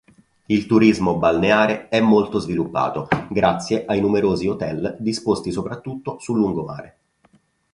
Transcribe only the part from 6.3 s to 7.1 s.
lungomare.